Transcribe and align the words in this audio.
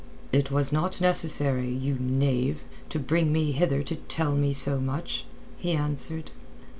"It 0.31 0.49
was 0.49 0.71
not 0.71 0.99
necessary, 0.99 1.71
you 1.71 1.93
knave, 1.99 2.63
to 2.89 2.97
bring 2.97 3.31
me 3.31 3.51
hither 3.51 3.83
to 3.83 3.95
tell 3.97 4.31
me 4.33 4.51
so 4.51 4.79
much." 4.79 5.25
he 5.59 5.73
answered. 5.73 6.31